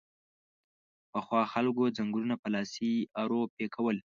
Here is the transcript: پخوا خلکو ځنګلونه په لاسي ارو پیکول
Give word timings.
پخوا 1.11 1.41
خلکو 1.53 1.83
ځنګلونه 1.97 2.35
په 2.41 2.47
لاسي 2.53 2.93
ارو 3.21 3.41
پیکول 3.55 3.97